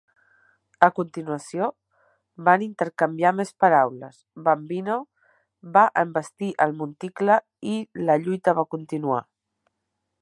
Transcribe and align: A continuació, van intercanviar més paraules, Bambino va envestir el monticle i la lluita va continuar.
A 0.85 0.87
continuació, 0.99 1.67
van 2.47 2.63
intercanviar 2.67 3.33
més 3.41 3.53
paraules, 3.65 4.17
Bambino 4.49 4.97
va 5.77 5.85
envestir 6.05 6.51
el 6.67 6.75
monticle 6.81 7.37
i 7.75 7.79
la 8.09 8.17
lluita 8.25 8.57
va 8.63 8.69
continuar. 8.77 9.23